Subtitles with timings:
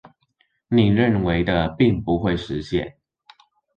[0.67, 2.97] 你認為的並不會實現